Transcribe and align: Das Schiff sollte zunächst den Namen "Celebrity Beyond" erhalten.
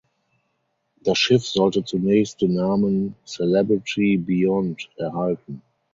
Das 0.95 1.19
Schiff 1.19 1.45
sollte 1.45 1.83
zunächst 1.85 2.41
den 2.41 2.55
Namen 2.55 3.13
"Celebrity 3.23 4.17
Beyond" 4.17 4.89
erhalten. 4.97 5.61